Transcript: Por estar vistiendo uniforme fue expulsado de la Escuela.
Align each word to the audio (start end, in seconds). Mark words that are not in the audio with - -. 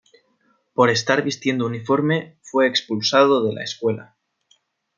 Por 0.73 0.89
estar 0.89 1.21
vistiendo 1.23 1.67
uniforme 1.67 2.39
fue 2.41 2.65
expulsado 2.65 3.43
de 3.45 3.53
la 3.53 3.63
Escuela. 3.63 4.17